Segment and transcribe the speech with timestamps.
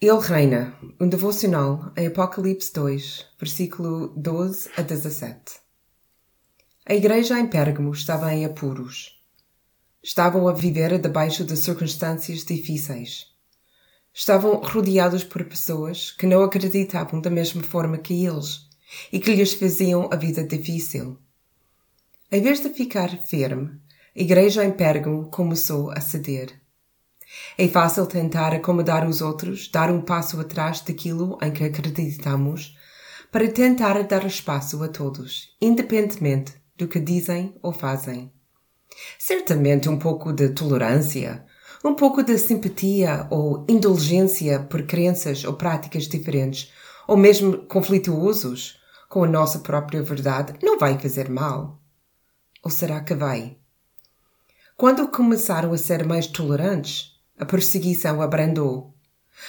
[0.00, 5.38] Ele reina, um devocional em Apocalipse 2, versículo 12 a 17.
[6.84, 9.24] A igreja em Pérgamo estava em apuros.
[10.02, 13.28] Estavam a viver debaixo de circunstâncias difíceis.
[14.12, 18.68] Estavam rodeados por pessoas que não acreditavam da mesma forma que eles
[19.12, 21.18] e que lhes faziam a vida difícil.
[22.30, 23.80] Em vez de ficar firme,
[24.14, 26.63] a igreja em Pérgamo começou a ceder.
[27.56, 32.76] É fácil tentar acomodar os outros, dar um passo atrás daquilo em que acreditamos,
[33.30, 38.32] para tentar dar espaço a todos, independentemente do que dizem ou fazem.
[39.18, 41.44] Certamente um pouco de tolerância,
[41.84, 46.72] um pouco de simpatia ou indulgência por crenças ou práticas diferentes,
[47.06, 51.80] ou mesmo conflituosos com a nossa própria verdade, não vai fazer mal.
[52.62, 53.58] Ou será que vai?
[54.76, 58.94] Quando começaram a ser mais tolerantes, a perseguição abrandou.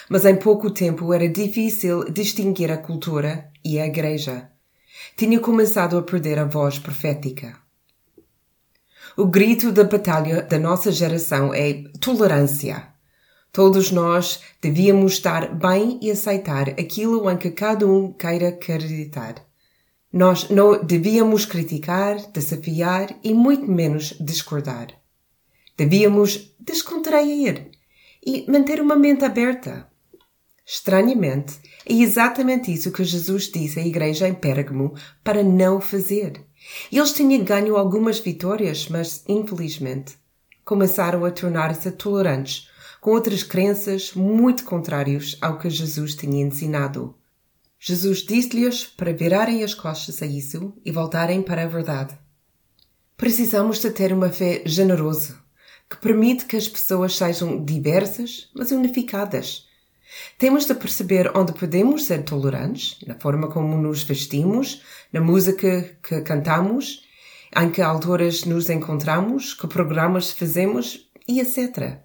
[0.09, 4.49] Mas em pouco tempo era difícil distinguir a cultura e a igreja.
[5.18, 7.57] Tinha começado a perder a voz profética.
[9.15, 12.90] O grito da batalha da nossa geração é tolerância.
[13.51, 19.35] Todos nós devíamos estar bem e aceitar aquilo em que cada um queira acreditar.
[20.12, 24.87] Nós não devíamos criticar, desafiar e muito menos discordar.
[25.77, 27.71] Devíamos descontrair
[28.26, 29.87] e manter uma mente aberta.
[30.65, 36.43] Estranhamente, é exatamente isso que Jesus disse à igreja em Pérgamo para não fazer.
[36.91, 40.18] Eles tinham ganho algumas vitórias, mas, infelizmente,
[40.63, 42.68] começaram a tornar-se tolerantes
[42.99, 47.13] com outras crenças muito contrárias ao que Jesus tinha ensinado.
[47.79, 52.18] Jesus disse-lhes para virarem as costas a isso e voltarem para a verdade.
[53.15, 55.37] Precisamos de ter uma fé generosa,
[55.89, 59.67] que permite que as pessoas sejam diversas, mas unificadas.
[60.37, 66.22] Temos de perceber onde podemos ser tolerantes, na forma como nos vestimos, na música que
[66.22, 67.03] cantamos,
[67.56, 72.00] em que alturas nos encontramos, que programas fazemos e etc.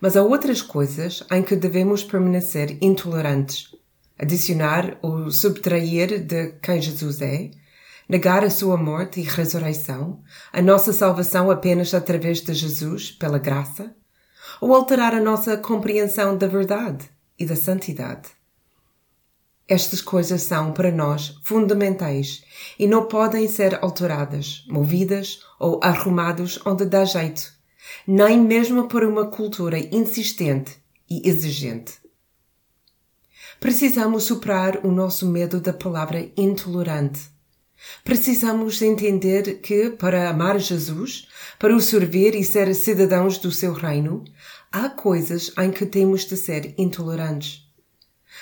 [0.00, 3.74] Mas há outras coisas em que devemos permanecer intolerantes,
[4.18, 7.50] adicionar ou subtrair de quem Jesus é,
[8.12, 10.20] negar a sua morte e ressurreição,
[10.52, 13.96] a nossa salvação apenas através de Jesus, pela graça,
[14.60, 17.08] ou alterar a nossa compreensão da verdade
[17.38, 18.28] e da santidade.
[19.66, 22.44] Estas coisas são, para nós, fundamentais
[22.78, 27.50] e não podem ser alteradas, movidas ou arrumados onde dá jeito,
[28.06, 30.76] nem mesmo por uma cultura insistente
[31.08, 31.94] e exigente.
[33.58, 37.32] Precisamos superar o nosso medo da palavra intolerante
[38.04, 41.28] Precisamos entender que, para amar Jesus,
[41.58, 44.24] para o servir e ser cidadãos do seu reino,
[44.70, 47.62] há coisas em que temos de ser intolerantes.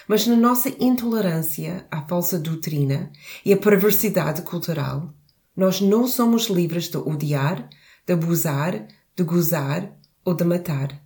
[0.08, 3.10] Mas na nossa intolerância à falsa doutrina
[3.44, 5.12] e à perversidade cultural,
[5.56, 7.68] nós não somos livres de odiar,
[8.06, 9.92] de abusar, de gozar
[10.24, 11.00] ou de matar.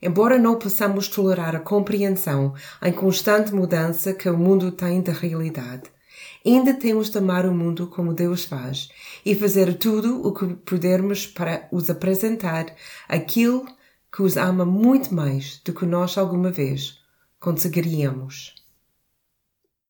[0.00, 5.93] Embora não possamos tolerar a compreensão em constante mudança que o mundo tem da realidade,
[6.44, 8.90] Ainda temos de amar o mundo como Deus faz
[9.24, 12.66] e fazer tudo o que pudermos para os apresentar
[13.08, 13.64] aquilo
[14.14, 16.98] que os ama muito mais do que nós alguma vez
[17.40, 18.63] conseguiríamos.